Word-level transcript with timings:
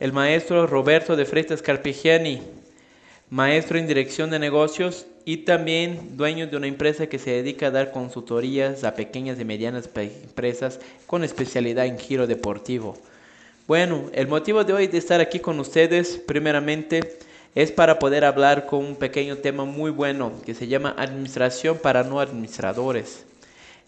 el 0.00 0.14
maestro 0.14 0.66
Roberto 0.66 1.14
de 1.14 1.26
Freitas 1.26 1.60
Carpegiani, 1.60 2.40
maestro 3.28 3.78
en 3.78 3.86
dirección 3.86 4.30
de 4.30 4.38
negocios 4.38 5.06
y 5.26 5.38
también 5.38 6.16
dueño 6.16 6.46
de 6.46 6.56
una 6.56 6.68
empresa 6.68 7.06
que 7.06 7.18
se 7.18 7.30
dedica 7.32 7.66
a 7.66 7.70
dar 7.70 7.92
consultorías 7.92 8.82
a 8.82 8.94
pequeñas 8.94 9.38
y 9.38 9.44
medianas 9.44 9.90
empresas 9.94 10.80
con 11.06 11.22
especialidad 11.22 11.84
en 11.84 11.98
giro 11.98 12.26
deportivo. 12.26 12.96
Bueno, 13.68 14.10
el 14.14 14.26
motivo 14.26 14.64
de 14.64 14.72
hoy 14.72 14.86
de 14.86 14.96
estar 14.96 15.20
aquí 15.20 15.38
con 15.38 15.60
ustedes, 15.60 16.16
primeramente, 16.26 17.18
es 17.54 17.70
para 17.70 17.98
poder 17.98 18.24
hablar 18.24 18.64
con 18.64 18.82
un 18.82 18.96
pequeño 18.96 19.36
tema 19.36 19.66
muy 19.66 19.90
bueno 19.90 20.32
que 20.46 20.54
se 20.54 20.66
llama 20.66 20.94
Administración 20.96 21.76
para 21.76 22.04
no 22.04 22.20
administradores. 22.20 23.26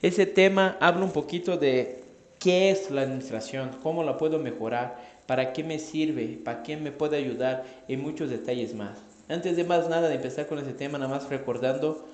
Ese 0.02 0.26
tema 0.26 0.76
habla 0.78 1.06
un 1.06 1.12
poquito 1.12 1.56
de 1.56 2.02
qué 2.38 2.70
es 2.70 2.90
la 2.90 3.02
administración, 3.02 3.70
cómo 3.82 4.04
la 4.04 4.18
puedo 4.18 4.38
mejorar, 4.38 5.11
para 5.32 5.54
qué 5.54 5.64
me 5.64 5.78
sirve, 5.78 6.38
para 6.44 6.62
qué 6.62 6.76
me 6.76 6.92
puede 6.92 7.16
ayudar 7.16 7.64
y 7.88 7.96
muchos 7.96 8.28
detalles 8.28 8.74
más. 8.74 8.98
Antes 9.30 9.56
de 9.56 9.64
más 9.64 9.88
nada 9.88 10.10
de 10.10 10.16
empezar 10.16 10.46
con 10.46 10.58
ese 10.58 10.74
tema, 10.74 10.98
nada 10.98 11.10
más 11.10 11.30
recordando, 11.30 12.04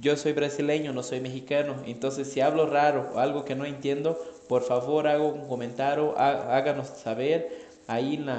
yo 0.00 0.16
soy 0.16 0.32
brasileño, 0.32 0.94
no 0.94 1.02
soy 1.02 1.20
mexicano, 1.20 1.76
entonces 1.84 2.26
si 2.26 2.40
hablo 2.40 2.64
raro 2.64 3.10
o 3.14 3.18
algo 3.18 3.44
que 3.44 3.54
no 3.54 3.66
entiendo, 3.66 4.18
por 4.48 4.62
favor 4.62 5.06
hago 5.06 5.28
un 5.28 5.46
comentario, 5.46 6.16
háganos 6.16 6.88
saber. 6.88 7.50
Ahí 7.86 8.14
en, 8.14 8.30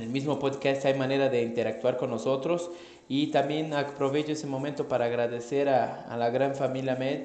el 0.00 0.08
mismo 0.08 0.38
podcast 0.38 0.84
hay 0.84 0.94
manera 0.94 1.28
de 1.28 1.42
interactuar 1.42 1.96
con 1.96 2.10
nosotros 2.10 2.70
y 3.08 3.32
también 3.32 3.74
aprovecho 3.74 4.30
ese 4.30 4.46
momento 4.46 4.86
para 4.86 5.06
agradecer 5.06 5.68
a, 5.68 6.02
a 6.02 6.16
la 6.16 6.30
gran 6.30 6.54
familia 6.54 6.94
Med 6.94 7.22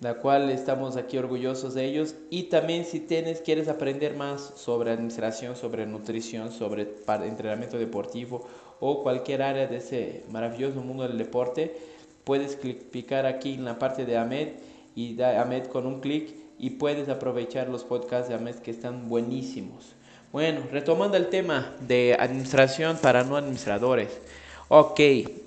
la 0.00 0.14
cual 0.14 0.50
estamos 0.50 0.96
aquí 0.96 1.18
orgullosos 1.18 1.74
de 1.74 1.84
ellos. 1.84 2.14
Y 2.30 2.44
también 2.44 2.84
si 2.84 3.00
tienes, 3.00 3.40
quieres 3.40 3.68
aprender 3.68 4.16
más 4.16 4.52
sobre 4.56 4.90
administración, 4.90 5.56
sobre 5.56 5.86
nutrición, 5.86 6.50
sobre 6.50 6.88
entrenamiento 7.06 7.78
deportivo 7.78 8.46
o 8.80 9.02
cualquier 9.02 9.42
área 9.42 9.66
de 9.66 9.76
ese 9.76 10.24
maravilloso 10.30 10.80
mundo 10.80 11.06
del 11.06 11.18
deporte, 11.18 11.76
puedes 12.24 12.56
clicar 12.56 13.26
aquí 13.26 13.54
en 13.54 13.64
la 13.64 13.78
parte 13.78 14.06
de 14.06 14.16
AMED 14.16 14.48
y 14.94 15.14
da 15.14 15.40
AMED 15.42 15.66
con 15.66 15.86
un 15.86 16.00
clic 16.00 16.34
y 16.58 16.70
puedes 16.70 17.08
aprovechar 17.08 17.68
los 17.68 17.84
podcasts 17.84 18.28
de 18.28 18.34
AMED 18.34 18.56
que 18.56 18.70
están 18.70 19.08
buenísimos. 19.08 19.94
Bueno, 20.32 20.62
retomando 20.70 21.16
el 21.16 21.28
tema 21.28 21.74
de 21.80 22.16
administración 22.18 22.96
para 22.98 23.24
no 23.24 23.36
administradores. 23.36 24.20
Ok, 24.72 25.00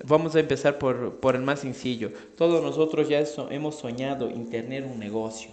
vamos 0.03 0.35
a 0.35 0.41
empezar 0.41 0.77
por, 0.77 1.15
por 1.21 1.37
el 1.37 1.43
más 1.43 1.61
sencillo. 1.61 2.11
Todos 2.37 2.61
nosotros 2.61 3.07
ya 3.07 3.23
hemos 3.51 3.75
soñado 3.75 4.29
en 4.29 4.49
tener 4.49 4.83
un 4.83 4.99
negocio. 4.99 5.49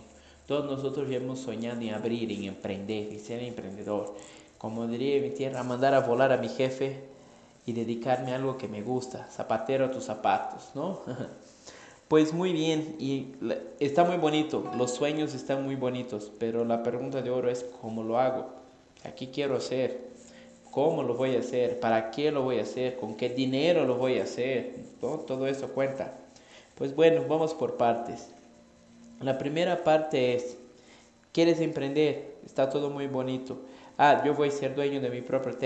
Todos 0.49 0.65
nosotros 0.65 1.09
ya 1.09 1.19
hemos 1.19 1.39
soñado 1.39 1.81
en 1.81 1.95
abrir, 1.95 2.33
en 2.33 2.43
emprender, 2.43 3.13
en 3.13 3.21
ser 3.21 3.41
emprendedor. 3.45 4.17
Como 4.59 4.89
diría 4.89 5.23
mi 5.23 5.31
tierra, 5.31 5.63
mandar 5.63 5.95
a 5.95 6.01
volar 6.01 6.33
a 6.33 6.39
mi 6.39 6.49
jefe 6.49 6.99
y 7.65 7.73
dedicarme 7.73 8.33
a 8.33 8.37
algo 8.37 8.59
que 8.59 8.67
me 8.67 8.83
gusta. 8.83 9.29
Zapatero 9.31 9.85
a 9.85 9.91
tus 9.93 10.03
zapatos, 10.03 10.71
¿no? 10.75 11.03
Pues 12.09 12.33
muy 12.33 12.53
bien, 12.53 12.97
y 12.99 13.37
está 13.79 14.03
muy 14.03 14.17
bonito, 14.17 14.69
los 14.77 14.93
sueños 14.93 15.33
están 15.33 15.63
muy 15.63 15.77
bonitos, 15.77 16.33
pero 16.41 16.65
la 16.65 16.83
pregunta 16.83 17.23
de 17.23 17.31
oro 17.31 17.49
es 17.49 17.65
¿cómo 17.81 18.03
lo 18.03 18.19
hago? 18.19 18.51
Aquí 19.05 19.29
quiero 19.29 19.55
hacer, 19.55 20.11
¿Cómo 20.71 21.03
lo 21.03 21.15
voy 21.15 21.37
a 21.37 21.41
hacer? 21.41 21.81
¿Para 21.81 22.11
qué 22.11 22.31
lo 22.31 22.43
voy 22.43 22.59
a 22.59 22.63
hacer? 22.63 22.97
¿Con 22.97 23.17
qué 23.17 23.29
dinero 23.29 23.85
lo 23.85 23.97
voy 23.97 24.19
a 24.19 24.25
hacer? 24.25 24.75
Todo 25.01 25.47
eso 25.47 25.69
cuenta. 25.73 26.15
Pues 26.77 26.95
bueno, 26.95 27.25
vamos 27.29 27.55
por 27.55 27.77
partes. 27.77 28.29
La 29.21 29.37
primera 29.37 29.85
parte 29.85 30.35
es, 30.35 30.57
¿quieres 31.33 31.61
emprender? 31.61 32.37
Está 32.47 32.71
todo 32.71 32.89
muy 32.89 33.07
bonito. 33.07 33.59
Ah, 33.99 34.23
yo 34.25 34.35
voy 34.35 34.49
a 34.49 34.53
ser 34.53 34.75
dueño 34.75 35.01
de 35.01 35.11
mi 35.11 35.21
propio 35.21 35.59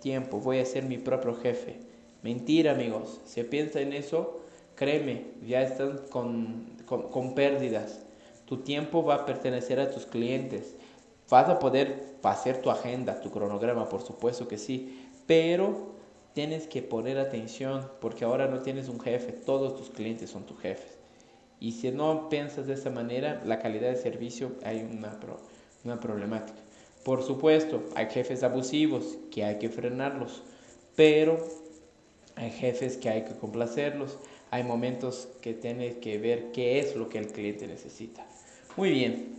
tiempo, 0.00 0.38
voy 0.38 0.58
a 0.58 0.64
ser 0.64 0.84
mi 0.84 0.96
propio 0.96 1.34
jefe. 1.34 1.76
Mentira, 2.22 2.72
amigos. 2.72 3.20
Si 3.26 3.42
piensa 3.42 3.80
en 3.80 3.92
eso, 3.92 4.40
créeme, 4.74 5.24
ya 5.46 5.62
están 5.62 5.98
con, 6.08 6.64
con, 6.86 7.10
con 7.10 7.34
pérdidas. 7.34 8.00
Tu 8.46 8.58
tiempo 8.58 9.04
va 9.04 9.16
a 9.16 9.26
pertenecer 9.26 9.80
a 9.80 9.90
tus 9.90 10.06
clientes. 10.06 10.76
Vas 11.34 11.48
a 11.48 11.58
poder 11.58 12.14
hacer 12.22 12.62
tu 12.62 12.70
agenda, 12.70 13.20
tu 13.20 13.32
cronograma, 13.32 13.88
por 13.88 14.02
supuesto 14.02 14.46
que 14.46 14.56
sí, 14.56 15.04
pero 15.26 15.88
tienes 16.32 16.68
que 16.68 16.80
poner 16.80 17.18
atención 17.18 17.90
porque 18.00 18.24
ahora 18.24 18.46
no 18.46 18.60
tienes 18.60 18.88
un 18.88 19.00
jefe, 19.00 19.32
todos 19.32 19.74
tus 19.74 19.90
clientes 19.90 20.30
son 20.30 20.46
tus 20.46 20.60
jefes. 20.60 20.96
Y 21.58 21.72
si 21.72 21.90
no 21.90 22.28
piensas 22.28 22.68
de 22.68 22.74
esa 22.74 22.90
manera, 22.90 23.42
la 23.44 23.58
calidad 23.58 23.88
de 23.88 23.96
servicio 23.96 24.52
hay 24.62 24.88
una, 24.88 25.18
una 25.82 25.98
problemática. 25.98 26.60
Por 27.04 27.24
supuesto, 27.24 27.82
hay 27.96 28.06
jefes 28.10 28.44
abusivos 28.44 29.18
que 29.32 29.42
hay 29.42 29.58
que 29.58 29.70
frenarlos, 29.70 30.44
pero 30.94 31.44
hay 32.36 32.52
jefes 32.52 32.96
que 32.96 33.08
hay 33.08 33.24
que 33.24 33.34
complacerlos. 33.34 34.18
Hay 34.52 34.62
momentos 34.62 35.26
que 35.42 35.52
tienes 35.52 35.96
que 35.96 36.16
ver 36.16 36.52
qué 36.52 36.78
es 36.78 36.94
lo 36.94 37.08
que 37.08 37.18
el 37.18 37.26
cliente 37.32 37.66
necesita. 37.66 38.24
Muy 38.76 38.90
bien, 38.90 39.34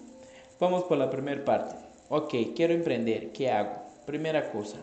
Vamos 0.58 0.86
por 0.86 0.98
la 0.98 1.10
primera 1.10 1.44
parte. 1.44 1.85
Ok, 2.10 2.36
quiero 2.56 2.74
emprender. 2.74 3.32
¿Qué 3.32 3.50
hago? 3.50 3.82
Primera 4.06 4.52
cosa, 4.52 4.78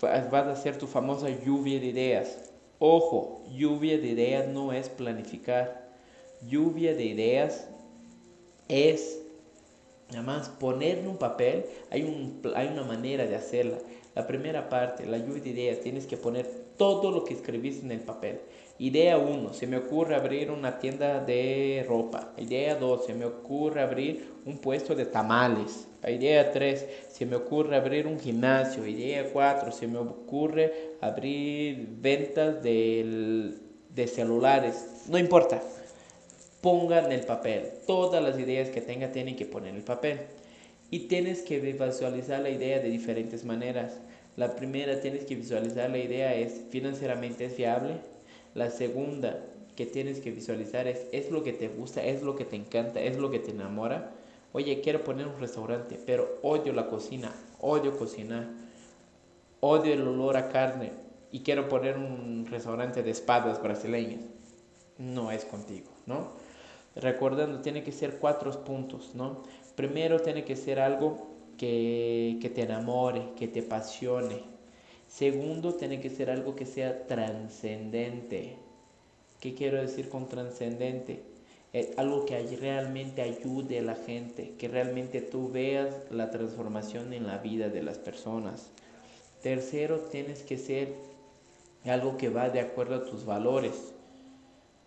vas 0.00 0.32
a 0.46 0.52
hacer 0.52 0.76
tu 0.76 0.86
famosa 0.86 1.30
lluvia 1.30 1.80
de 1.80 1.86
ideas. 1.86 2.50
Ojo, 2.78 3.42
lluvia 3.50 3.98
de 3.98 4.08
ideas 4.08 4.46
no 4.46 4.72
es 4.72 4.90
planificar. 4.90 5.88
Lluvia 6.46 6.94
de 6.94 7.04
ideas 7.04 7.68
es 8.68 9.22
nada 10.10 10.22
más 10.22 10.48
poner 10.50 10.98
en 10.98 11.08
un 11.08 11.16
papel. 11.16 11.64
Hay, 11.90 12.02
un, 12.02 12.42
hay 12.54 12.68
una 12.68 12.82
manera 12.82 13.26
de 13.26 13.36
hacerla. 13.36 13.78
La 14.14 14.26
primera 14.26 14.68
parte, 14.68 15.06
la 15.06 15.16
lluvia 15.16 15.42
de 15.42 15.50
ideas, 15.50 15.80
tienes 15.80 16.06
que 16.06 16.18
poner 16.18 16.59
todo 16.80 17.10
lo 17.10 17.24
que 17.26 17.34
escribiste 17.34 17.84
en 17.84 17.92
el 17.92 18.00
papel. 18.00 18.40
Idea 18.78 19.18
1, 19.18 19.52
se 19.52 19.66
me 19.66 19.76
ocurre 19.76 20.14
abrir 20.14 20.50
una 20.50 20.78
tienda 20.78 21.20
de 21.22 21.84
ropa. 21.86 22.32
Idea 22.38 22.76
2, 22.76 23.04
se 23.04 23.12
me 23.12 23.26
ocurre 23.26 23.82
abrir 23.82 24.32
un 24.46 24.56
puesto 24.56 24.94
de 24.94 25.04
tamales. 25.04 25.86
Idea 26.08 26.50
3, 26.50 26.86
se 27.12 27.26
me 27.26 27.36
ocurre 27.36 27.76
abrir 27.76 28.06
un 28.06 28.18
gimnasio. 28.18 28.86
Idea 28.86 29.30
4, 29.30 29.72
se 29.72 29.86
me 29.88 29.98
ocurre 29.98 30.94
abrir 31.02 31.86
ventas 32.00 32.62
de 32.62 34.06
celulares. 34.06 35.04
No 35.06 35.18
importa, 35.18 35.62
pongan 36.62 37.12
el 37.12 37.26
papel. 37.26 37.72
Todas 37.86 38.24
las 38.24 38.38
ideas 38.38 38.70
que 38.70 38.80
tenga 38.80 39.12
tienen 39.12 39.36
que 39.36 39.44
poner 39.44 39.72
en 39.72 39.76
el 39.76 39.82
papel. 39.82 40.20
Y 40.90 41.00
tienes 41.00 41.42
que 41.42 41.60
visualizar 41.60 42.40
la 42.40 42.48
idea 42.48 42.78
de 42.78 42.88
diferentes 42.88 43.44
maneras. 43.44 44.00
La 44.40 44.56
primera, 44.56 44.98
tienes 45.02 45.26
que 45.26 45.34
visualizar 45.34 45.90
la 45.90 45.98
idea 45.98 46.34
es 46.34 46.62
financieramente 46.70 47.44
es 47.44 47.58
viable 47.58 47.98
la 48.54 48.70
segunda 48.70 49.38
que 49.76 49.84
tienes 49.84 50.20
que 50.20 50.30
visualizar 50.30 50.86
es, 50.86 51.06
es 51.12 51.30
lo 51.30 51.42
que 51.42 51.52
te 51.52 51.68
gusta, 51.68 52.02
es 52.02 52.22
lo 52.22 52.36
que 52.36 52.46
te 52.46 52.56
encanta, 52.56 53.02
es 53.02 53.18
lo 53.18 53.30
que 53.30 53.38
te 53.38 53.50
enamora. 53.50 54.12
Oye, 54.54 54.80
quiero 54.80 55.04
poner 55.04 55.26
un 55.26 55.38
restaurante, 55.38 56.00
pero 56.06 56.38
odio 56.40 56.72
la 56.72 56.88
cocina, 56.88 57.30
odio 57.60 57.98
cocinar, 57.98 58.48
odio 59.60 59.92
el 59.92 60.08
olor 60.08 60.38
a 60.38 60.48
carne 60.48 60.92
y 61.30 61.40
quiero 61.40 61.68
poner 61.68 61.98
un 61.98 62.46
restaurante 62.50 63.02
de 63.02 63.10
espadas 63.10 63.62
brasileñas. 63.62 64.22
No 64.96 65.30
es 65.30 65.44
contigo, 65.44 65.90
¿no? 66.06 66.30
Recordando, 66.96 67.60
tiene 67.60 67.84
que 67.84 67.92
ser 67.92 68.16
cuatro 68.16 68.64
puntos, 68.64 69.14
¿no? 69.14 69.42
Primero 69.76 70.18
tiene 70.20 70.44
que 70.44 70.56
ser 70.56 70.80
algo 70.80 71.29
que, 71.60 72.38
que 72.40 72.48
te 72.48 72.62
enamore, 72.62 73.34
que 73.36 73.46
te 73.46 73.60
apasione, 73.60 74.50
Segundo, 75.10 75.74
tiene 75.74 76.00
que 76.00 76.08
ser 76.08 76.30
algo 76.30 76.54
que 76.54 76.64
sea 76.64 77.08
trascendente. 77.08 78.54
¿Qué 79.40 79.54
quiero 79.54 79.78
decir 79.78 80.08
con 80.08 80.28
trascendente? 80.28 81.24
Es 81.72 81.98
algo 81.98 82.24
que 82.24 82.40
realmente 82.60 83.20
ayude 83.20 83.80
a 83.80 83.82
la 83.82 83.96
gente, 83.96 84.54
que 84.56 84.68
realmente 84.68 85.20
tú 85.20 85.50
veas 85.50 85.96
la 86.12 86.30
transformación 86.30 87.12
en 87.12 87.26
la 87.26 87.38
vida 87.38 87.68
de 87.68 87.82
las 87.82 87.98
personas. 87.98 88.70
Tercero, 89.42 89.98
tienes 89.98 90.44
que 90.44 90.58
ser 90.58 90.94
algo 91.84 92.16
que 92.16 92.28
va 92.28 92.48
de 92.48 92.60
acuerdo 92.60 92.94
a 92.94 93.04
tus 93.04 93.24
valores. 93.24 93.92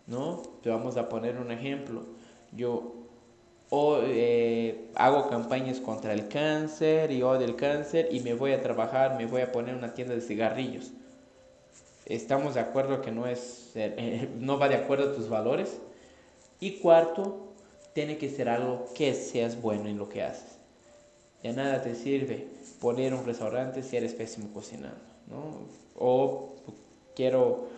¿No? 0.08 0.42
Te 0.62 0.70
vamos 0.70 0.96
a 0.96 1.10
poner 1.10 1.38
un 1.38 1.52
ejemplo. 1.52 2.06
Yo 2.54 3.03
o 3.76 4.02
eh, 4.04 4.86
hago 4.94 5.30
campañas 5.30 5.80
contra 5.80 6.14
el 6.14 6.28
cáncer 6.28 7.10
y 7.12 7.24
odio 7.24 7.44
el 7.44 7.56
cáncer 7.56 8.08
y 8.12 8.20
me 8.20 8.36
voy 8.36 8.52
a 8.52 8.62
trabajar, 8.62 9.18
me 9.18 9.26
voy 9.26 9.42
a 9.42 9.52
poner 9.52 9.74
una 9.74 9.96
tienda 9.96 10.14
de 10.14 10.22
cigarrillos. 10.22 10.92
Estamos 12.06 12.54
de 12.54 12.60
acuerdo 12.60 13.02
que 13.02 13.12
no 13.12 13.26
es 13.26 13.72
eh, 13.74 14.30
no 14.40 14.60
va 14.60 14.70
de 14.70 14.76
acuerdo 14.76 15.10
a 15.10 15.16
tus 15.16 15.28
valores. 15.28 15.80
Y 16.60 16.74
cuarto, 16.74 17.48
tiene 17.94 18.20
que 18.20 18.30
ser 18.30 18.48
algo 18.48 18.86
que 18.94 19.16
seas 19.16 19.60
bueno 19.60 19.90
en 19.90 19.98
lo 19.98 20.08
que 20.08 20.22
haces. 20.22 20.60
Ya 21.42 21.54
nada 21.54 21.82
te 21.82 21.96
sirve 21.96 22.46
poner 22.80 23.16
un 23.16 23.26
restaurante 23.26 23.82
si 23.82 23.98
eres 23.98 24.14
pésimo 24.14 24.54
cocinando, 24.54 25.02
¿no? 25.28 25.66
O 25.98 26.54
quiero 27.16 27.70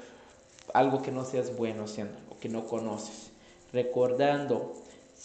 algo 0.74 1.02
que 1.02 1.14
no 1.14 1.24
seas 1.24 1.56
bueno 1.56 1.86
haciendo, 1.86 2.18
o 2.30 2.38
que 2.38 2.50
no 2.50 2.66
conoces. 2.68 3.32
Recordando 3.72 4.74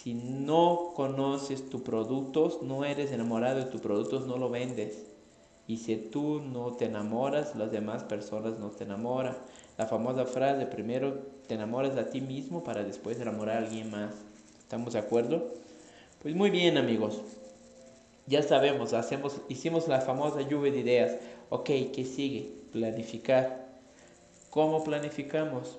si 0.03 0.15
no 0.15 0.93
conoces 0.95 1.69
tus 1.69 1.83
productos, 1.83 2.63
no 2.63 2.87
eres 2.87 3.13
enamorado 3.13 3.59
de 3.59 3.67
tus 3.67 3.83
productos, 3.83 4.27
no 4.27 4.39
lo 4.39 4.49
vendes. 4.49 5.05
Y 5.67 5.77
si 5.77 5.95
tú 5.97 6.41
no 6.41 6.73
te 6.73 6.87
enamoras, 6.87 7.55
las 7.55 7.71
demás 7.71 8.05
personas 8.05 8.59
no 8.59 8.71
te 8.71 8.85
enamoran. 8.85 9.37
La 9.77 9.87
famosa 9.87 10.25
frase, 10.25 10.65
primero 10.65 11.19
te 11.47 11.55
enamoras 11.55 11.99
a 11.99 12.09
ti 12.09 12.23
mismo 12.23 12.65
para 12.65 12.83
después 12.83 13.21
enamorar 13.21 13.59
a 13.59 13.67
alguien 13.67 13.91
más. 13.91 14.15
¿Estamos 14.59 14.95
de 14.95 15.01
acuerdo? 15.01 15.53
Pues 16.23 16.35
muy 16.35 16.49
bien 16.49 16.79
amigos. 16.79 17.21
Ya 18.27 18.43
sabemos, 18.43 18.95
hacemos, 18.95 19.43
hicimos 19.51 19.87
la 19.87 20.01
famosa 20.01 20.41
lluvia 20.41 20.73
de 20.73 20.79
ideas. 20.79 21.17
Ok, 21.51 21.67
¿qué 21.93 22.07
sigue? 22.07 22.55
Planificar. 22.73 23.69
¿Cómo 24.49 24.83
planificamos? 24.83 25.79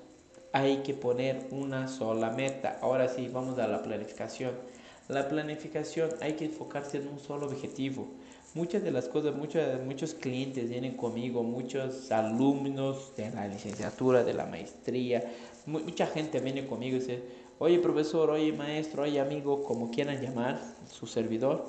Hay 0.54 0.78
que 0.78 0.94
poner 0.94 1.48
una 1.52 1.88
sola 1.88 2.32
meta. 2.32 2.78
Ahora 2.82 3.08
sí, 3.08 3.30
vamos 3.32 3.58
a 3.60 3.68
la 3.68 3.82
planificación. 3.84 4.52
La 5.08 5.28
planificación 5.28 6.10
hay 6.22 6.34
que 6.34 6.46
enfocarse 6.46 6.98
en 6.98 7.08
un 7.08 7.20
solo 7.20 7.48
objetivo. 7.48 8.08
Muchas 8.54 8.84
de 8.84 8.92
las 8.92 9.08
cosas, 9.08 9.36
muchos, 9.36 9.64
muchos 9.86 10.14
clientes 10.14 10.70
vienen 10.70 10.98
conmigo, 10.98 11.42
muchos 11.42 12.12
alumnos 12.12 13.14
de 13.16 13.32
la 13.32 13.48
licenciatura, 13.48 14.26
de 14.26 14.34
la 14.34 14.46
maestría, 14.46 15.24
mucha 15.66 16.06
gente 16.06 16.40
viene 16.40 16.68
conmigo 16.68 16.98
y 16.98 17.00
dice, 17.00 17.24
oye 17.60 17.80
profesor, 17.80 18.30
oye 18.30 18.52
maestro, 18.52 19.04
oye 19.04 19.22
amigo, 19.22 19.64
como 19.64 19.90
quieran 19.90 20.22
llamar, 20.22 20.60
su 20.90 21.08
servidor, 21.08 21.66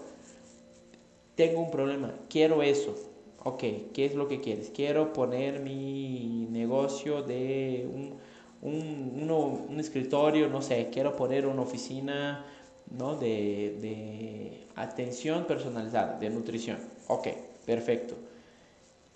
tengo 1.37 1.61
un 1.61 1.71
problema, 1.71 2.15
quiero 2.29 2.63
eso. 2.63 2.97
Ok, 3.45 3.63
¿qué 3.93 4.05
es 4.05 4.15
lo 4.15 4.29
que 4.29 4.41
quieres? 4.41 4.71
Quiero 4.71 5.13
poner 5.13 5.61
mi 5.61 6.47
negocio 6.51 7.23
de 7.23 7.89
un 7.93 8.19
un, 8.63 9.67
un 9.69 9.81
escritorio, 9.81 10.49
no 10.49 10.63
sé, 10.63 10.89
quiero 10.93 11.17
poner 11.17 11.47
una 11.47 11.63
oficina 11.63 12.47
¿no? 12.91 13.17
de, 13.17 13.77
de 13.81 14.67
atención 14.77 15.45
personalizada, 15.45 16.19
de 16.19 16.31
nutrición. 16.31 16.79
Ok, 17.09 17.29
perfecto. 17.67 18.15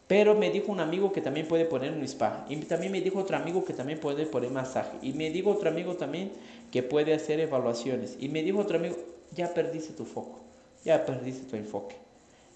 Pero 0.06 0.34
me 0.37 0.50
dijo 0.50 0.70
un 0.70 0.81
amigo 0.81 1.12
que 1.12 1.20
también 1.20 1.48
puede 1.48 1.64
poner 1.64 1.93
un 1.93 2.02
spa. 2.04 2.46
Y 2.48 2.56
también 2.56 2.93
me 2.93 3.00
dijo 3.00 3.19
otro 3.19 3.37
amigo 3.37 3.64
que 3.64 3.72
también 3.72 3.98
puede 3.98 4.26
poner 4.26 4.50
masaje. 4.50 4.96
Y 5.02 5.12
me 5.12 5.31
dijo 5.31 5.50
otro 5.50 5.69
amigo 5.69 5.94
también 5.96 6.31
que 6.70 6.82
puede 6.82 7.12
hacer 7.12 7.40
evaluaciones. 7.40 8.16
Y 8.20 8.28
me 8.28 8.43
dijo 8.43 8.60
otro 8.60 8.78
amigo, 8.78 8.96
ya 9.34 9.52
perdiste 9.52 9.94
tu 9.94 10.04
foco. 10.04 10.38
Ya 10.84 11.04
perdiste 11.04 11.50
tu 11.50 11.56
enfoque. 11.56 11.96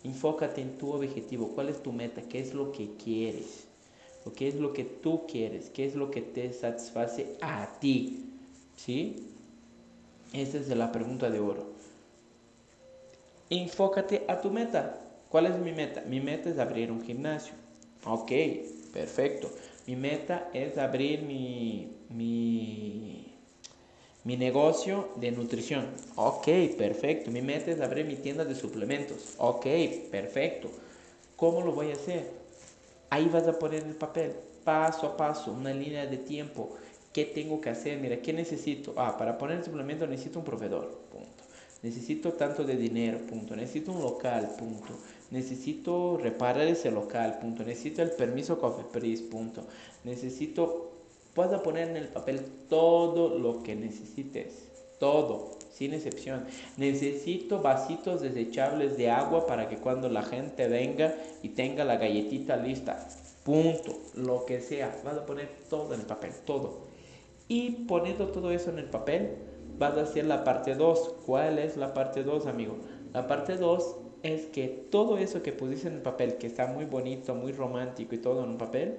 Enfócate 0.04 0.60
en 0.62 0.78
tu 0.78 0.92
objetivo. 0.92 1.48
¿Cuál 1.48 1.70
es 1.70 1.82
tu 1.82 1.92
meta? 1.92 2.22
¿Qué 2.22 2.38
es 2.38 2.54
lo 2.54 2.70
que 2.70 2.90
quieres? 3.02 3.66
O 4.24 4.32
qué 4.32 4.48
es 4.48 4.54
lo 4.56 4.72
que 4.72 4.84
tú 4.84 5.26
quieres, 5.26 5.70
qué 5.70 5.86
es 5.86 5.94
lo 5.94 6.10
que 6.10 6.20
te 6.20 6.52
satisface 6.52 7.36
a 7.40 7.78
ti. 7.80 8.26
¿Sí? 8.76 9.26
Esa 10.32 10.58
es 10.58 10.68
la 10.68 10.92
pregunta 10.92 11.30
de 11.30 11.40
oro. 11.40 11.66
Enfócate 13.50 14.24
a 14.28 14.40
tu 14.40 14.50
meta. 14.50 14.98
¿Cuál 15.28 15.46
es 15.46 15.58
mi 15.58 15.72
meta? 15.72 16.02
Mi 16.08 16.20
meta 16.20 16.50
es 16.50 16.58
abrir 16.58 16.90
un 16.90 17.02
gimnasio. 17.02 17.54
Ok, 18.04 18.30
perfecto. 18.92 19.50
Mi 19.86 19.96
meta 19.96 20.48
es 20.54 20.78
abrir 20.78 21.22
mi, 21.22 21.92
mi, 22.08 23.26
mi 24.24 24.36
negocio 24.36 25.08
de 25.16 25.32
nutrición. 25.32 25.86
Ok, 26.16 26.46
perfecto. 26.78 27.30
Mi 27.30 27.42
meta 27.42 27.70
es 27.70 27.80
abrir 27.80 28.06
mi 28.06 28.16
tienda 28.16 28.44
de 28.44 28.54
suplementos. 28.54 29.34
Ok, 29.38 29.66
perfecto. 30.10 30.70
¿Cómo 31.36 31.62
lo 31.62 31.72
voy 31.72 31.90
a 31.90 31.94
hacer? 31.94 32.30
Ahí 33.10 33.28
vas 33.28 33.46
a 33.48 33.58
poner 33.58 33.82
el 33.82 33.96
papel, 33.96 34.34
paso 34.64 35.06
a 35.08 35.16
paso, 35.16 35.52
una 35.52 35.74
línea 35.74 36.06
de 36.06 36.16
tiempo. 36.16 36.76
¿Qué 37.12 37.24
tengo 37.24 37.60
que 37.60 37.70
hacer? 37.70 37.98
Mira, 37.98 38.22
¿qué 38.22 38.32
necesito? 38.32 38.94
Ah, 38.96 39.16
para 39.18 39.36
poner 39.36 39.58
el 39.58 39.64
suplemento 39.64 40.06
necesito 40.06 40.38
un 40.38 40.44
proveedor, 40.44 40.88
punto. 41.10 41.42
Necesito 41.82 42.34
tanto 42.34 42.62
de 42.62 42.76
dinero, 42.76 43.18
punto. 43.26 43.56
Necesito 43.56 43.90
un 43.90 44.02
local, 44.02 44.54
punto. 44.56 44.94
Necesito 45.30 46.18
reparar 46.18 46.68
ese 46.68 46.92
local, 46.92 47.38
punto. 47.40 47.64
Necesito 47.64 48.02
el 48.02 48.12
permiso 48.12 48.60
Cofepris, 48.60 49.22
punto. 49.22 49.66
Necesito, 50.04 50.92
vas 51.34 51.52
a 51.52 51.62
poner 51.62 51.88
en 51.88 51.96
el 51.96 52.08
papel 52.08 52.44
todo 52.68 53.38
lo 53.38 53.62
que 53.64 53.74
necesites, 53.74 54.68
todo 55.00 55.59
sin 55.70 55.94
excepción. 55.94 56.44
Necesito 56.76 57.62
vasitos 57.62 58.20
desechables 58.20 58.96
de 58.96 59.10
agua 59.10 59.46
para 59.46 59.68
que 59.68 59.76
cuando 59.76 60.08
la 60.08 60.22
gente 60.22 60.68
venga 60.68 61.14
y 61.42 61.50
tenga 61.50 61.84
la 61.84 61.96
galletita 61.96 62.56
lista, 62.56 63.08
punto, 63.44 63.98
lo 64.14 64.44
que 64.46 64.60
sea, 64.60 65.00
vas 65.04 65.16
a 65.16 65.26
poner 65.26 65.48
todo 65.68 65.94
en 65.94 66.00
el 66.00 66.06
papel, 66.06 66.32
todo. 66.44 66.88
Y 67.48 67.86
poniendo 67.86 68.28
todo 68.28 68.50
eso 68.50 68.70
en 68.70 68.78
el 68.78 68.90
papel, 68.90 69.36
vas 69.78 69.96
a 69.96 70.02
hacer 70.02 70.26
la 70.26 70.44
parte 70.44 70.74
2. 70.74 71.14
¿Cuál 71.26 71.58
es 71.58 71.76
la 71.76 71.94
parte 71.94 72.22
2, 72.22 72.46
amigo? 72.46 72.76
La 73.12 73.26
parte 73.26 73.56
2 73.56 73.96
es 74.22 74.46
que 74.46 74.68
todo 74.90 75.18
eso 75.18 75.42
que 75.42 75.52
pusiste 75.52 75.88
en 75.88 75.94
el 75.94 76.02
papel, 76.02 76.36
que 76.36 76.46
está 76.46 76.66
muy 76.66 76.84
bonito, 76.84 77.34
muy 77.34 77.52
romántico 77.52 78.14
y 78.14 78.18
todo 78.18 78.44
en 78.44 78.50
un 78.50 78.58
papel, 78.58 78.98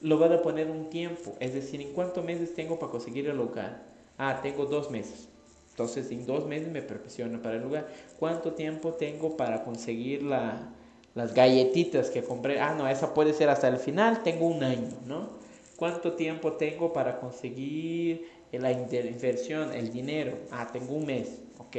lo 0.00 0.18
vas 0.18 0.30
a 0.30 0.42
poner 0.42 0.70
un 0.70 0.90
tiempo. 0.90 1.34
Es 1.40 1.54
decir, 1.54 1.80
¿en 1.80 1.92
cuántos 1.92 2.24
meses 2.24 2.54
tengo 2.54 2.78
para 2.78 2.90
conseguir 2.90 3.28
el 3.28 3.36
lugar? 3.36 3.84
Ah, 4.18 4.40
tengo 4.42 4.66
dos 4.66 4.90
meses. 4.90 5.29
Entonces, 5.70 6.10
en 6.10 6.26
dos 6.26 6.46
meses 6.46 6.70
me 6.70 6.82
perfecciono 6.82 7.40
para 7.42 7.56
el 7.56 7.62
lugar. 7.62 7.88
¿Cuánto 8.18 8.52
tiempo 8.54 8.94
tengo 8.94 9.36
para 9.36 9.64
conseguir 9.64 10.22
la, 10.22 10.72
las 11.14 11.34
galletitas 11.34 12.10
que 12.10 12.22
compré? 12.22 12.60
Ah, 12.60 12.74
no, 12.74 12.88
esa 12.88 13.14
puede 13.14 13.32
ser 13.32 13.48
hasta 13.48 13.68
el 13.68 13.78
final. 13.78 14.22
Tengo 14.22 14.46
un 14.46 14.62
año, 14.62 14.88
¿no? 15.06 15.30
¿Cuánto 15.76 16.12
tiempo 16.14 16.52
tengo 16.54 16.92
para 16.92 17.18
conseguir 17.20 18.28
la 18.52 18.72
inversión, 18.72 19.72
el 19.72 19.90
dinero? 19.92 20.36
Ah, 20.50 20.68
tengo 20.72 20.94
un 20.94 21.06
mes, 21.06 21.40
ok. 21.58 21.76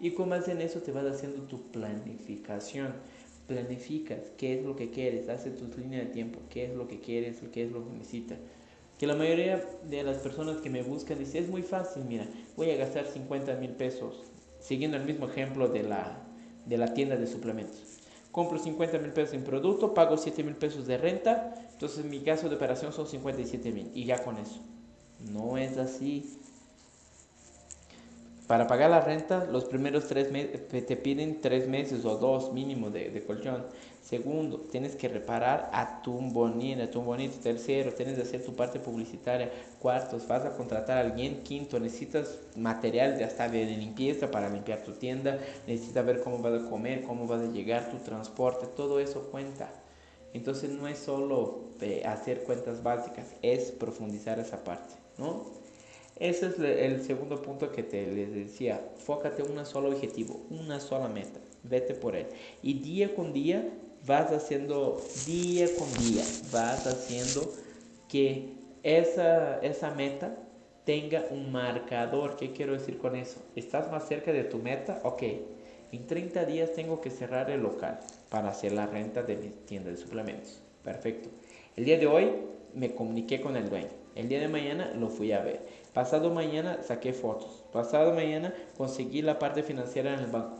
Y 0.00 0.12
como 0.12 0.34
en 0.34 0.60
eso 0.60 0.80
te 0.80 0.92
vas 0.92 1.06
haciendo 1.06 1.42
tu 1.42 1.70
planificación. 1.70 2.94
planificas 3.46 4.20
qué 4.36 4.58
es 4.58 4.64
lo 4.64 4.76
que 4.76 4.90
quieres, 4.90 5.28
haces 5.28 5.56
tu 5.56 5.66
línea 5.78 6.00
de 6.00 6.06
tiempo, 6.06 6.40
qué 6.50 6.66
es 6.66 6.74
lo 6.74 6.88
que 6.88 7.00
quieres, 7.00 7.40
qué 7.52 7.64
es 7.64 7.72
lo 7.72 7.84
que 7.84 7.92
necesitas. 7.92 8.38
Que 8.98 9.06
la 9.06 9.14
mayoría 9.14 9.64
de 9.84 10.02
las 10.02 10.18
personas 10.18 10.56
que 10.56 10.70
me 10.70 10.82
buscan 10.82 11.18
dicen, 11.18 11.44
es 11.44 11.50
muy 11.50 11.62
fácil, 11.62 12.04
mira, 12.04 12.26
voy 12.56 12.70
a 12.72 12.76
gastar 12.76 13.06
50 13.06 13.54
mil 13.54 13.70
pesos, 13.70 14.24
siguiendo 14.58 14.96
el 14.96 15.04
mismo 15.04 15.28
ejemplo 15.28 15.68
de 15.68 15.84
la, 15.84 16.18
de 16.66 16.78
la 16.78 16.92
tienda 16.94 17.16
de 17.16 17.28
suplementos. 17.28 17.80
Compro 18.32 18.58
50 18.58 18.98
mil 18.98 19.12
pesos 19.12 19.34
en 19.34 19.44
producto, 19.44 19.94
pago 19.94 20.16
7 20.16 20.42
mil 20.42 20.56
pesos 20.56 20.86
de 20.86 20.98
renta, 20.98 21.54
entonces 21.72 22.04
mi 22.04 22.20
caso 22.20 22.48
de 22.48 22.56
operación 22.56 22.92
son 22.92 23.06
57 23.06 23.70
mil 23.70 23.90
y 23.94 24.04
ya 24.04 24.24
con 24.24 24.36
eso. 24.36 24.60
No 25.32 25.58
es 25.58 25.78
así. 25.78 26.38
Para 28.48 28.66
pagar 28.66 28.88
la 28.88 29.02
renta, 29.02 29.44
los 29.44 29.66
primeros 29.66 30.08
tres 30.08 30.32
meses 30.32 30.66
te 30.68 30.96
piden 30.96 31.42
tres 31.42 31.68
meses 31.68 32.06
o 32.06 32.16
dos 32.16 32.50
mínimo 32.54 32.88
de, 32.88 33.22
colchón. 33.26 33.66
Segundo, 34.02 34.56
tienes 34.70 34.96
que 34.96 35.06
reparar 35.06 35.68
a 35.70 36.00
tu 36.00 36.12
bonito, 36.12 36.88
tu 36.88 37.02
bonito. 37.02 37.36
Tercero, 37.42 37.92
tienes 37.92 38.14
que 38.14 38.22
hacer 38.22 38.42
tu 38.42 38.56
parte 38.56 38.80
publicitaria. 38.80 39.50
Cuarto, 39.78 40.18
vas 40.26 40.46
a 40.46 40.56
contratar 40.56 40.96
a 40.96 41.00
alguien. 41.02 41.42
Quinto, 41.42 41.78
necesitas 41.78 42.38
material 42.56 43.18
de 43.18 43.24
hasta 43.24 43.50
de 43.50 43.66
limpieza 43.66 44.30
para 44.30 44.48
limpiar 44.48 44.82
tu 44.82 44.92
tienda. 44.92 45.38
Necesitas 45.66 46.06
ver 46.06 46.22
cómo 46.22 46.38
vas 46.38 46.62
a 46.62 46.70
comer, 46.70 47.02
cómo 47.02 47.26
vas 47.26 47.42
a 47.42 47.52
llegar, 47.52 47.90
tu 47.90 47.98
transporte. 47.98 48.66
Todo 48.66 48.98
eso 48.98 49.28
cuenta. 49.30 49.70
Entonces 50.32 50.70
no 50.70 50.88
es 50.88 50.98
solo 50.98 51.64
eh, 51.82 52.02
hacer 52.06 52.44
cuentas 52.44 52.82
básicas, 52.82 53.26
es 53.42 53.72
profundizar 53.72 54.38
esa 54.38 54.64
parte, 54.64 54.94
¿no? 55.18 55.67
Ese 56.20 56.46
es 56.46 56.58
el 56.58 57.02
segundo 57.02 57.40
punto 57.40 57.70
que 57.70 57.82
te 57.82 58.06
les 58.06 58.34
decía. 58.34 58.90
Fócate 58.96 59.42
en 59.42 59.56
un 59.56 59.64
solo 59.64 59.88
objetivo, 59.88 60.46
una 60.50 60.80
sola 60.80 61.08
meta. 61.08 61.40
Vete 61.62 61.94
por 61.94 62.16
él. 62.16 62.26
Y 62.62 62.80
día 62.80 63.14
con 63.14 63.32
día 63.32 63.68
vas 64.06 64.32
haciendo, 64.32 65.00
día 65.26 65.66
con 65.78 65.92
día, 66.04 66.24
vas 66.52 66.86
haciendo 66.86 67.52
que 68.08 68.54
esa, 68.82 69.58
esa 69.60 69.90
meta 69.92 70.36
tenga 70.84 71.24
un 71.30 71.52
marcador. 71.52 72.36
¿Qué 72.36 72.52
quiero 72.52 72.72
decir 72.72 72.98
con 72.98 73.14
eso? 73.14 73.40
¿Estás 73.54 73.90
más 73.90 74.08
cerca 74.08 74.32
de 74.32 74.44
tu 74.44 74.58
meta? 74.58 75.00
Ok. 75.04 75.22
En 75.92 76.06
30 76.06 76.44
días 76.44 76.72
tengo 76.72 77.00
que 77.00 77.10
cerrar 77.10 77.50
el 77.50 77.62
local 77.62 78.00
para 78.28 78.50
hacer 78.50 78.72
la 78.72 78.86
renta 78.86 79.22
de 79.22 79.36
mi 79.36 79.48
tienda 79.66 79.90
de 79.90 79.96
suplementos. 79.96 80.60
Perfecto. 80.82 81.28
El 81.76 81.84
día 81.84 81.98
de 81.98 82.06
hoy 82.06 82.30
me 82.74 82.94
comuniqué 82.94 83.40
con 83.40 83.56
el 83.56 83.68
dueño. 83.68 83.88
El 84.14 84.28
día 84.28 84.40
de 84.40 84.48
mañana 84.48 84.92
lo 84.98 85.08
fui 85.08 85.32
a 85.32 85.40
ver. 85.42 85.66
Pasado 85.94 86.30
mañana 86.30 86.82
saqué 86.82 87.12
fotos. 87.12 87.64
Pasado 87.72 88.12
mañana 88.12 88.52
conseguí 88.76 89.22
la 89.22 89.38
parte 89.38 89.62
financiera 89.62 90.14
en 90.14 90.20
el 90.20 90.26
banco. 90.26 90.56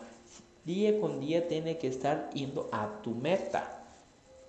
Día 0.64 1.00
con 1.00 1.20
día 1.20 1.48
tiene 1.48 1.78
que 1.78 1.88
estar 1.88 2.30
yendo 2.34 2.68
a 2.72 3.00
tu 3.02 3.14
meta. 3.14 3.84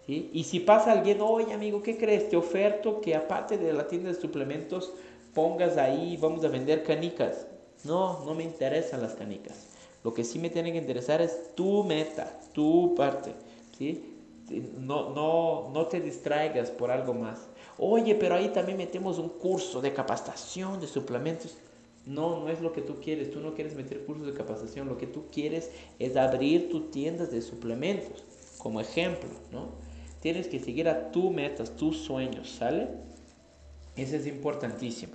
¿sí? 0.05 0.29
Y 0.33 0.43
si 0.43 0.59
pasa 0.59 0.91
alguien, 0.91 1.21
oye 1.21 1.53
amigo, 1.53 1.81
¿qué 1.81 1.97
crees? 1.97 2.29
Te 2.29 2.37
oferto 2.37 3.01
que 3.01 3.15
aparte 3.15 3.57
de 3.57 3.73
la 3.73 3.87
tienda 3.87 4.09
de 4.09 4.15
suplementos 4.15 4.93
pongas 5.33 5.77
ahí, 5.77 6.17
vamos 6.17 6.43
a 6.43 6.49
vender 6.49 6.83
canicas. 6.83 7.47
No, 7.83 8.25
no 8.25 8.35
me 8.35 8.43
interesan 8.43 9.01
las 9.01 9.13
canicas. 9.13 9.67
Lo 10.03 10.13
que 10.13 10.23
sí 10.23 10.39
me 10.39 10.49
tiene 10.49 10.71
que 10.71 10.77
interesar 10.77 11.21
es 11.21 11.55
tu 11.55 11.83
meta, 11.83 12.39
tu 12.53 12.95
parte. 12.95 13.33
¿sí? 13.77 14.08
No, 14.49 15.09
no, 15.13 15.69
no 15.73 15.87
te 15.87 15.99
distraigas 15.99 16.71
por 16.71 16.91
algo 16.91 17.13
más. 17.13 17.47
Oye, 17.77 18.15
pero 18.15 18.35
ahí 18.35 18.49
también 18.49 18.77
metemos 18.77 19.19
un 19.19 19.29
curso 19.29 19.81
de 19.81 19.93
capacitación 19.93 20.79
de 20.79 20.87
suplementos. 20.87 21.57
No, 22.05 22.39
no 22.39 22.49
es 22.49 22.61
lo 22.61 22.73
que 22.73 22.81
tú 22.81 22.95
quieres. 23.01 23.31
Tú 23.31 23.39
no 23.39 23.53
quieres 23.53 23.75
meter 23.75 24.05
cursos 24.05 24.25
de 24.25 24.33
capacitación. 24.33 24.87
Lo 24.87 24.97
que 24.97 25.07
tú 25.07 25.25
quieres 25.31 25.71
es 25.99 26.15
abrir 26.15 26.69
tus 26.69 26.91
tiendas 26.91 27.31
de 27.31 27.41
suplementos. 27.41 28.23
Como 28.57 28.81
ejemplo, 28.81 29.29
¿no? 29.51 29.69
Tienes 30.21 30.47
que 30.47 30.59
seguir 30.59 30.89
a 30.89 31.11
tus 31.11 31.31
metas, 31.31 31.75
tus 31.75 31.97
sueños, 31.97 32.49
¿sale? 32.49 32.89
Eso 33.95 34.15
es 34.15 34.27
importantísimo. 34.27 35.13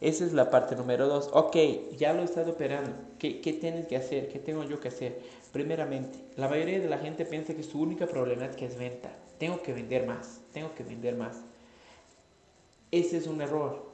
Esa 0.00 0.24
es 0.24 0.32
la 0.32 0.50
parte 0.50 0.74
número 0.74 1.06
dos. 1.06 1.30
Ok, 1.32 1.56
ya 1.96 2.12
lo 2.12 2.22
he 2.22 2.24
estado 2.24 2.52
operando. 2.52 2.90
¿Qué, 3.18 3.40
¿Qué, 3.40 3.52
tienes 3.52 3.86
que 3.86 3.96
hacer? 3.96 4.28
¿Qué 4.28 4.38
tengo 4.38 4.64
yo 4.64 4.80
que 4.80 4.88
hacer? 4.88 5.20
Primeramente, 5.52 6.18
la 6.36 6.48
mayoría 6.48 6.80
de 6.80 6.88
la 6.88 6.98
gente 6.98 7.24
piensa 7.24 7.54
que 7.54 7.62
su 7.62 7.80
única 7.80 8.06
problemática 8.06 8.64
es 8.64 8.78
venta. 8.78 9.10
Tengo 9.38 9.62
que 9.62 9.72
vender 9.72 10.06
más. 10.06 10.40
Tengo 10.52 10.74
que 10.74 10.82
vender 10.82 11.16
más. 11.16 11.42
Ese 12.90 13.18
es 13.18 13.26
un 13.26 13.40
error. 13.40 13.90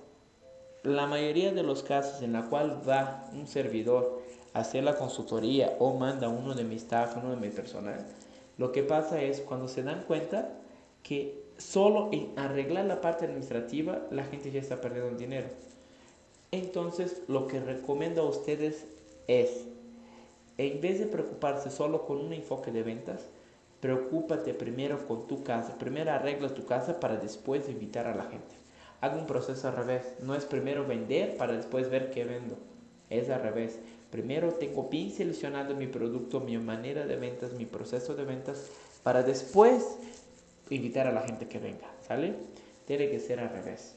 La 0.84 1.06
mayoría 1.06 1.52
de 1.52 1.62
los 1.62 1.82
casos 1.82 2.22
en 2.22 2.32
la 2.32 2.44
cual 2.44 2.82
va 2.88 3.24
un 3.32 3.46
servidor 3.46 4.22
a 4.54 4.60
hacer 4.60 4.84
la 4.84 4.96
consultoría 4.96 5.76
o 5.78 5.94
manda 5.94 6.28
uno 6.28 6.54
de 6.54 6.64
mi 6.64 6.76
staff, 6.76 7.16
uno 7.16 7.30
de 7.30 7.36
mi 7.36 7.48
personal, 7.48 8.06
lo 8.58 8.72
que 8.72 8.82
pasa 8.82 9.22
es 9.22 9.40
cuando 9.40 9.68
se 9.68 9.84
dan 9.84 10.02
cuenta 10.02 10.50
que 11.04 11.44
solo 11.58 12.08
en 12.12 12.32
arreglar 12.36 12.86
la 12.86 13.00
parte 13.00 13.24
administrativa 13.24 14.00
la 14.10 14.24
gente 14.24 14.50
ya 14.50 14.60
está 14.60 14.80
perdiendo 14.80 15.16
dinero. 15.16 15.48
Entonces 16.50 17.22
lo 17.28 17.46
que 17.46 17.60
recomiendo 17.60 18.22
a 18.22 18.28
ustedes 18.28 18.84
es, 19.28 19.66
en 20.58 20.80
vez 20.80 20.98
de 20.98 21.06
preocuparse 21.06 21.70
solo 21.70 22.04
con 22.04 22.18
un 22.18 22.32
enfoque 22.32 22.70
de 22.70 22.82
ventas, 22.82 23.22
preocúpate 23.80 24.52
primero 24.52 25.06
con 25.06 25.26
tu 25.26 25.42
casa. 25.42 25.78
Primero 25.78 26.12
arregla 26.12 26.54
tu 26.54 26.66
casa 26.66 27.00
para 27.00 27.16
después 27.16 27.68
invitar 27.68 28.06
a 28.06 28.14
la 28.14 28.24
gente 28.24 28.58
hago 29.00 29.18
un 29.18 29.26
proceso 29.26 29.68
al 29.68 29.76
revés. 29.76 30.02
No 30.22 30.34
es 30.34 30.44
primero 30.44 30.86
vender 30.86 31.36
para 31.36 31.54
después 31.54 31.90
ver 31.90 32.10
qué 32.10 32.24
vendo. 32.24 32.56
Es 33.10 33.30
al 33.30 33.42
revés. 33.42 33.78
Primero 34.10 34.54
tengo 34.54 34.84
bien 34.84 35.10
seleccionado 35.12 35.74
mi 35.74 35.86
producto, 35.86 36.40
mi 36.40 36.56
manera 36.58 37.06
de 37.06 37.16
ventas, 37.16 37.52
mi 37.52 37.66
proceso 37.66 38.14
de 38.14 38.24
ventas, 38.24 38.68
para 39.02 39.22
después 39.22 39.84
invitar 40.70 41.06
a 41.06 41.12
la 41.12 41.22
gente 41.22 41.46
que 41.46 41.58
venga. 41.58 41.86
¿Sale? 42.06 42.34
Tiene 42.86 43.10
que 43.10 43.20
ser 43.20 43.40
al 43.40 43.50
revés. 43.50 43.94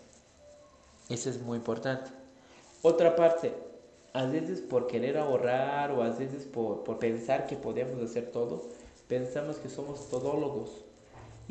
Eso 1.09 1.29
es 1.29 1.41
muy 1.41 1.57
importante. 1.57 2.11
Otra 2.81 3.15
parte, 3.15 3.53
a 4.13 4.25
veces 4.25 4.61
por 4.61 4.87
querer 4.87 5.17
ahorrar 5.17 5.91
o 5.91 6.03
a 6.03 6.09
veces 6.09 6.45
por, 6.45 6.83
por 6.83 6.99
pensar 6.99 7.47
que 7.47 7.55
podemos 7.55 8.01
hacer 8.01 8.31
todo, 8.31 8.63
pensamos 9.07 9.57
que 9.57 9.69
somos 9.69 10.09
todólogos 10.09 10.85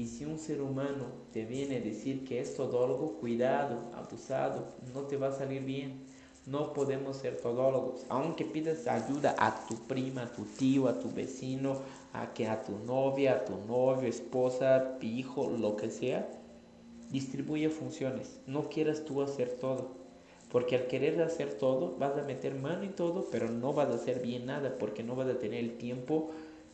y 0.00 0.06
si 0.06 0.24
un 0.24 0.38
ser 0.38 0.62
humano 0.62 1.04
te 1.30 1.44
viene 1.44 1.76
a 1.76 1.80
decir 1.80 2.24
que 2.24 2.40
es 2.40 2.54
todólogo, 2.54 3.18
cuidado, 3.18 3.90
abusado, 3.94 4.68
no 4.94 5.02
te 5.02 5.18
va 5.18 5.28
a 5.28 5.32
salir 5.32 5.62
bien. 5.62 6.06
No 6.46 6.72
podemos 6.72 7.18
ser 7.18 7.36
todólogos. 7.36 8.06
Aunque 8.08 8.46
pidas 8.46 8.86
ayuda 8.86 9.34
a 9.38 9.66
tu 9.66 9.74
prima, 9.86 10.22
a 10.22 10.32
tu 10.32 10.44
tío, 10.44 10.88
a 10.88 10.98
tu 10.98 11.10
vecino, 11.10 11.76
a, 12.14 12.32
que 12.32 12.48
a 12.48 12.62
tu 12.62 12.78
novia, 12.78 13.34
a 13.34 13.44
tu 13.44 13.58
novio, 13.68 14.08
esposa, 14.08 14.96
hijo, 15.02 15.50
lo 15.50 15.76
que 15.76 15.90
sea, 15.90 16.26
distribuye 17.10 17.68
funciones. 17.68 18.40
No 18.46 18.70
quieras 18.70 19.04
tú 19.04 19.20
hacer 19.20 19.58
todo. 19.60 19.90
Porque 20.50 20.76
al 20.76 20.86
querer 20.86 21.20
hacer 21.22 21.54
todo, 21.54 21.96
vas 21.98 22.16
a 22.18 22.22
meter 22.22 22.54
mano 22.54 22.82
en 22.82 22.94
todo, 22.94 23.28
pero 23.30 23.48
no 23.48 23.72
vas 23.72 23.88
a 23.88 23.94
hacer 23.94 24.20
bien 24.20 24.46
nada, 24.46 24.76
porque 24.78 25.02
no 25.02 25.14
vas 25.14 25.28
a 25.28 25.38
tener 25.38 25.60
el 25.60 25.78
tiempo 25.78 26.30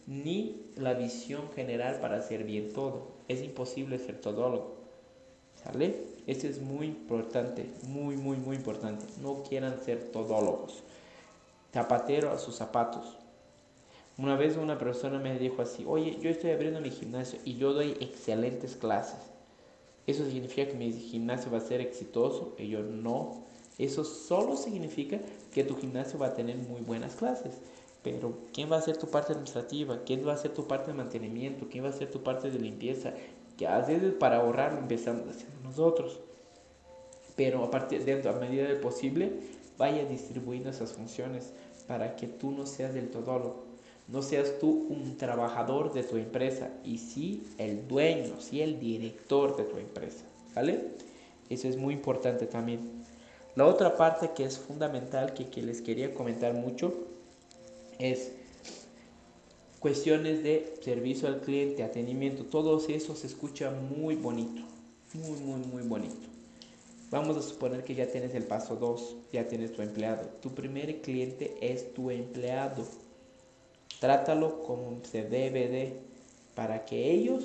ni 0.07 0.63
la 0.77 0.95
visión 0.95 1.51
general 1.55 2.01
para 2.01 2.17
hacer 2.17 2.45
bien 2.45 2.73
todo. 2.73 3.09
Es 3.29 3.43
imposible 3.43 3.99
ser 3.99 4.21
todólogo. 4.21 4.77
¿Sale? 5.63 5.95
Eso 6.27 6.47
es 6.47 6.61
muy 6.61 6.87
importante, 6.87 7.71
muy, 7.89 8.17
muy, 8.17 8.37
muy 8.37 8.57
importante. 8.57 9.05
No 9.23 9.43
quieran 9.43 9.81
ser 9.85 10.11
todólogos. 10.11 10.83
Zapatero 11.73 12.31
a 12.31 12.39
sus 12.39 12.55
zapatos. 12.55 13.17
Una 14.19 14.37
vez 14.37 14.57
una 14.57 14.79
persona 14.79 15.19
me 15.19 15.39
dijo 15.39 15.61
así, 15.61 15.85
oye, 15.87 16.19
yo 16.21 16.31
estoy 16.31 16.51
abriendo 16.51 16.81
mi 16.81 16.91
gimnasio 16.91 17.39
y 17.45 17.57
yo 17.57 17.75
doy 17.75 17.91
excelentes 18.01 18.75
clases. 18.75 19.21
¿Eso 20.07 20.25
significa 20.25 20.69
que 20.69 20.75
mi 20.75 20.93
gimnasio 20.93 21.51
va 21.51 21.59
a 21.59 21.61
ser 21.61 21.81
exitoso? 21.81 22.55
Y 22.59 22.69
yo 22.69 22.83
no. 22.83 23.45
Eso 23.79 24.05
solo 24.05 24.57
significa 24.57 25.21
que 25.53 25.65
tu 25.65 25.77
gimnasio 25.77 26.19
va 26.19 26.29
a 26.29 26.35
tener 26.35 26.57
muy 26.57 26.81
buenas 26.81 27.15
clases. 27.17 27.55
Pero 28.03 28.39
¿quién 28.53 28.71
va 28.71 28.77
a 28.77 28.79
hacer 28.79 28.97
tu 28.97 29.09
parte 29.09 29.33
administrativa? 29.33 30.01
¿Quién 30.05 30.27
va 30.27 30.33
a 30.33 30.37
hacer 30.37 30.55
tu 30.55 30.67
parte 30.67 30.93
de 30.93 30.97
mantenimiento? 30.97 31.67
¿Quién 31.69 31.85
va 31.85 31.89
a 31.89 31.91
hacer 31.91 32.11
tu 32.11 32.23
parte 32.23 32.51
de 32.51 32.59
limpieza? 32.59 33.13
Que 33.59 33.67
a 33.67 33.81
veces 33.81 34.15
para 34.15 34.37
ahorrar 34.37 34.75
lo 34.75 34.79
empezamos 34.79 35.29
haciendo 35.29 35.61
nosotros. 35.63 36.21
Pero 37.35 37.65
a, 37.65 37.71
partir 37.71 38.05
de, 38.05 38.29
a 38.29 38.33
medida 38.33 38.67
de 38.67 38.77
posible, 38.77 39.33
vaya 39.77 40.05
distribuyendo 40.05 40.71
esas 40.71 40.93
funciones 40.93 41.53
para 41.87 42.17
que 42.17 42.29
tú 42.29 42.51
no 42.51 42.65
seas 42.65 42.95
del 42.95 43.11
todólogo. 43.11 43.65
No 44.09 44.23
seas 44.23 44.59
tú 44.61 44.87
un 44.89 45.17
trabajador 45.17 45.93
de 45.93 46.05
tu 46.05 46.17
empresa 46.17 46.71
y 46.85 46.99
sí 46.99 47.43
el 47.59 47.89
dueño, 47.89 48.41
sí 48.41 48.63
el 48.63 48.79
director 48.79 49.57
de 49.57 49.65
tu 49.65 49.79
empresa. 49.79 50.25
¿Vale? 50.55 50.93
Eso 51.51 51.69
es 51.69 51.77
muy 51.77 51.93
importante 51.93 52.47
también. 52.47 52.96
La 53.57 53.67
otra 53.67 53.97
parte 53.97 54.33
que 54.37 54.45
es 54.45 54.59
fundamental 54.59 55.33
que, 55.33 55.49
que 55.49 55.63
les 55.63 55.81
quería 55.81 56.13
comentar 56.13 56.53
mucho 56.53 56.93
es 57.99 58.33
cuestiones 59.81 60.43
de 60.43 60.75
servicio 60.83 61.27
al 61.27 61.41
cliente, 61.41 61.83
atendimiento, 61.83 62.45
todo 62.45 62.79
eso 62.89 63.17
se 63.17 63.27
escucha 63.27 63.71
muy 63.71 64.15
bonito, 64.15 64.63
muy, 65.15 65.41
muy, 65.41 65.61
muy 65.61 65.83
bonito. 65.83 66.27
Vamos 67.11 67.37
a 67.37 67.43
suponer 67.43 67.85
que 67.85 67.95
ya 67.95 68.07
tienes 68.09 68.35
el 68.35 68.45
paso 68.45 68.77
2, 68.77 69.17
ya 69.33 69.47
tienes 69.47 69.73
tu 69.73 69.81
empleado. 69.81 70.29
Tu 70.43 70.53
primer 70.55 71.01
cliente 71.01 71.57
es 71.61 71.95
tu 71.95 72.11
empleado. 72.11 72.85
Trátalo 74.01 74.65
como 74.65 75.03
se 75.05 75.23
debe 75.23 75.69
de. 75.69 76.01
para 76.55 76.85
que 76.85 77.11
ellos 77.13 77.45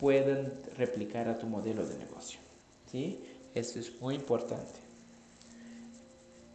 puedan 0.00 0.52
replicar 0.76 1.28
a 1.28 1.38
tu 1.38 1.46
modelo 1.46 1.86
de 1.86 1.96
negocio. 1.98 2.40
¿sí? 2.90 3.20
Esto 3.54 3.78
es 3.78 4.00
muy 4.00 4.14
importante. 4.14 4.83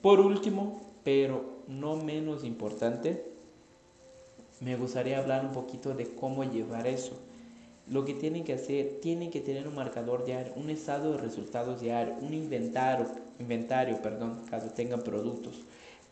Por 0.02 0.22
último, 0.22 0.80
pero 1.04 1.44
no 1.68 1.98
menos 1.98 2.46
importante, 2.46 3.26
me 4.62 4.78
gustaría 4.78 5.20
hablar 5.20 5.44
un 5.44 5.52
poquito 5.52 5.94
de 5.94 6.14
cómo 6.16 6.46
llevar 6.46 6.88
eso. 6.88 7.18
Lo 7.86 8.06
que 8.06 8.14
tienen 8.14 8.46
que 8.46 8.54
hacer, 8.54 9.00
tienen 9.02 9.30
que 9.30 9.42
tener 9.42 9.68
un 9.68 9.76
marcador 9.76 10.24
diario, 10.24 10.54
un 10.56 10.70
estado 10.70 11.12
de 11.12 11.18
resultados 11.18 11.82
diario, 11.82 12.16
un 12.22 12.34
inventario, 12.34 13.08
inventario, 13.40 14.02
perdón, 14.02 14.42
caso 14.50 14.70
tengan 14.70 15.02
productos. 15.02 15.56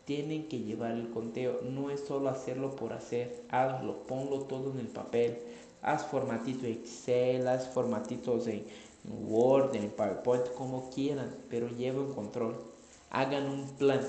Tienen 0.04 0.48
que 0.48 0.58
llevar 0.58 0.92
el 0.92 1.08
conteo, 1.08 1.60
no 1.62 1.90
es 1.90 2.00
solo 2.00 2.28
hacerlo 2.28 2.76
por 2.76 2.92
hacer, 2.92 3.42
hazlo, 3.48 4.06
ponlo 4.06 4.40
todo 4.40 4.70
en 4.72 4.80
el 4.80 4.88
papel. 4.88 5.38
Haz 5.80 6.04
formatito 6.04 6.66
Excel, 6.66 7.48
haz 7.48 7.68
formatitos 7.68 8.48
en 8.48 8.64
Word, 9.28 9.74
en 9.76 9.88
PowerPoint, 9.88 10.52
como 10.54 10.90
quieran, 10.90 11.34
pero 11.48 11.68
lleven 11.68 12.12
control. 12.12 12.56
Hagan 13.10 13.48
un 13.48 13.68
plan. 13.76 14.00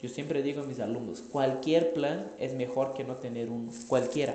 Yo 0.00 0.08
siempre 0.08 0.42
digo 0.42 0.62
a 0.62 0.66
mis 0.66 0.80
alumnos, 0.80 1.20
cualquier 1.20 1.92
plan 1.92 2.30
es 2.38 2.54
mejor 2.54 2.94
que 2.94 3.04
no 3.04 3.16
tener 3.16 3.50
uno, 3.50 3.72
cualquiera. 3.88 4.34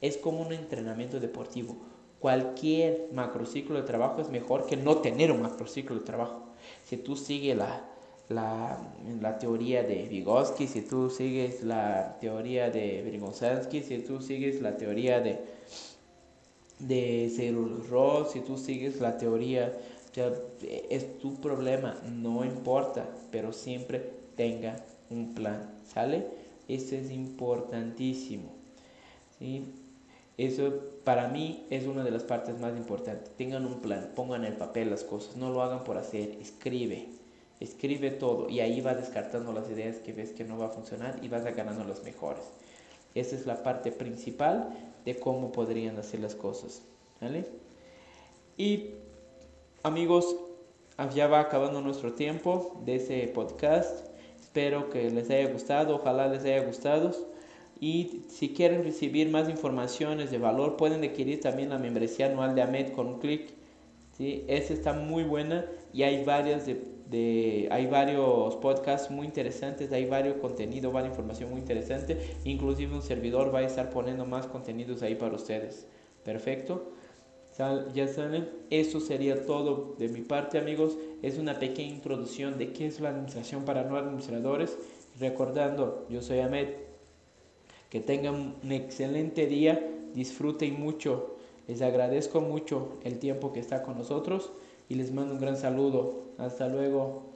Es 0.00 0.16
como 0.16 0.40
un 0.42 0.52
entrenamiento 0.52 1.20
deportivo. 1.20 1.76
Cualquier 2.18 3.08
macrociclo 3.12 3.76
de 3.76 3.82
trabajo 3.82 4.20
es 4.20 4.30
mejor 4.30 4.66
que 4.66 4.76
no 4.76 4.98
tener 4.98 5.32
un 5.32 5.42
macrociclo 5.42 5.96
de 5.96 6.02
trabajo. 6.02 6.42
Si 6.84 6.96
tú 6.96 7.16
sigues 7.16 7.56
la, 7.56 7.84
la, 8.28 8.78
la 9.20 9.38
teoría 9.38 9.82
de 9.82 10.06
Vygotsky, 10.08 10.66
si 10.66 10.82
tú 10.82 11.10
sigues 11.10 11.62
la 11.62 12.18
teoría 12.20 12.70
de 12.70 13.02
Vygotsky, 13.02 13.82
si 13.82 13.98
tú 13.98 14.20
sigues 14.20 14.60
la 14.62 14.76
teoría 14.76 15.20
de, 15.20 15.40
de 16.78 17.54
Ross, 17.88 18.32
si 18.32 18.40
tú 18.40 18.56
sigues 18.56 19.00
la 19.00 19.16
teoría, 19.16 19.72
es 20.14 21.18
tu 21.18 21.40
problema, 21.40 21.96
no 22.04 22.44
importa, 22.44 23.08
pero 23.30 23.52
siempre 23.52 24.10
tenga 24.36 24.76
un 25.10 25.34
plan, 25.34 25.70
¿sale? 25.84 26.26
Eso 26.68 26.96
es 26.96 27.10
importantísimo, 27.10 28.50
¿sí? 29.38 29.64
Eso 30.38 30.72
para 31.04 31.28
mí 31.28 31.66
es 31.70 31.86
una 31.86 32.04
de 32.04 32.10
las 32.10 32.24
partes 32.24 32.58
más 32.58 32.76
importantes. 32.76 33.30
Tengan 33.36 33.66
un 33.66 33.80
plan, 33.80 34.12
pongan 34.14 34.44
en 34.44 34.52
el 34.52 34.58
papel 34.58 34.90
las 34.90 35.04
cosas, 35.04 35.36
no 35.36 35.50
lo 35.50 35.62
hagan 35.62 35.84
por 35.84 35.98
hacer, 35.98 36.30
escribe, 36.40 37.08
escribe 37.60 38.10
todo 38.10 38.48
y 38.48 38.60
ahí 38.60 38.80
va 38.80 38.94
descartando 38.94 39.52
las 39.52 39.68
ideas 39.70 39.96
que 39.96 40.12
ves 40.12 40.32
que 40.32 40.44
no 40.44 40.58
va 40.58 40.66
a 40.66 40.70
funcionar 40.70 41.18
y 41.22 41.28
vas 41.28 41.44
ganando 41.44 41.84
las 41.84 42.02
mejores. 42.02 42.42
Esa 43.14 43.36
es 43.36 43.46
la 43.46 43.62
parte 43.62 43.92
principal 43.92 44.70
de 45.04 45.16
cómo 45.16 45.52
podrían 45.52 45.98
hacer 45.98 46.20
las 46.20 46.34
cosas. 46.34 46.82
¿vale? 47.20 47.44
Y 48.56 48.90
amigos, 49.82 50.36
ya 51.14 51.26
va 51.26 51.40
acabando 51.40 51.80
nuestro 51.80 52.12
tiempo 52.12 52.80
de 52.84 52.96
ese 52.96 53.26
podcast. 53.28 54.06
Espero 54.40 54.90
que 54.90 55.10
les 55.10 55.28
haya 55.30 55.50
gustado, 55.50 55.96
ojalá 55.96 56.28
les 56.28 56.44
haya 56.44 56.62
gustado. 56.64 57.10
Y 57.80 58.22
si 58.28 58.50
quieren 58.50 58.84
recibir 58.84 59.28
más 59.28 59.48
informaciones 59.48 60.30
de 60.30 60.38
valor, 60.38 60.76
pueden 60.76 61.02
adquirir 61.02 61.40
también 61.40 61.70
la 61.70 61.78
membresía 61.78 62.26
anual 62.26 62.54
de 62.54 62.62
AMED 62.62 62.92
con 62.92 63.08
un 63.08 63.18
clic. 63.18 63.50
¿sí? 64.16 64.44
Esa 64.46 64.72
está 64.72 64.92
muy 64.92 65.24
buena 65.24 65.66
y 65.92 66.04
hay 66.04 66.24
varias 66.24 66.66
de, 66.66 66.80
de, 67.10 67.68
hay 67.72 67.86
varios 67.86 68.54
podcasts 68.56 69.10
muy 69.10 69.26
interesantes, 69.26 69.90
hay 69.90 70.06
varios 70.06 70.36
contenido, 70.36 70.92
varias 70.92 71.12
información 71.12 71.50
muy 71.50 71.58
interesante. 71.58 72.18
Inclusive 72.44 72.94
un 72.94 73.02
servidor 73.02 73.52
va 73.52 73.60
a 73.60 73.62
estar 73.62 73.90
poniendo 73.90 74.26
más 74.26 74.46
contenidos 74.46 75.02
ahí 75.02 75.16
para 75.16 75.34
ustedes. 75.34 75.88
Perfecto. 76.22 76.92
Ya 77.58 78.08
saben, 78.08 78.48
eso 78.70 78.98
sería 78.98 79.44
todo 79.44 79.94
de 79.98 80.08
mi 80.08 80.22
parte 80.22 80.58
amigos. 80.58 80.96
Es 81.20 81.38
una 81.38 81.58
pequeña 81.58 81.94
introducción 81.94 82.58
de 82.58 82.72
qué 82.72 82.86
es 82.86 82.98
la 83.00 83.10
administración 83.10 83.64
para 83.64 83.84
no 83.84 83.96
administradores. 83.96 84.78
Recordando, 85.20 86.06
yo 86.08 86.22
soy 86.22 86.40
Ahmed. 86.40 86.68
Que 87.90 88.00
tengan 88.00 88.56
un 88.62 88.72
excelente 88.72 89.46
día, 89.46 89.86
disfruten 90.14 90.80
mucho. 90.80 91.36
Les 91.68 91.82
agradezco 91.82 92.40
mucho 92.40 92.98
el 93.04 93.18
tiempo 93.18 93.52
que 93.52 93.60
está 93.60 93.82
con 93.82 93.98
nosotros 93.98 94.50
y 94.88 94.94
les 94.94 95.12
mando 95.12 95.34
un 95.34 95.40
gran 95.40 95.58
saludo. 95.58 96.22
Hasta 96.38 96.68
luego. 96.68 97.31